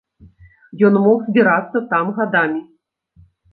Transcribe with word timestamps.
Ён 0.89 0.97
мог 1.05 1.19
збірацца 1.27 1.77
там 1.93 2.11
гадамі. 2.19 2.61